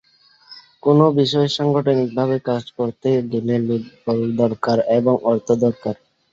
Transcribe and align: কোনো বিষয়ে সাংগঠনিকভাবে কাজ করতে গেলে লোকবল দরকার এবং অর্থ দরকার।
কোনো 0.83 1.05
বিষয়ে 1.17 1.49
সাংগঠনিকভাবে 1.49 2.35
কাজ 2.47 2.63
করতে 2.77 3.09
গেলে 3.31 3.55
লোকবল 3.67 4.19
দরকার 4.41 4.77
এবং 4.97 5.13
অর্থ 5.31 5.47
দরকার। 5.63 5.95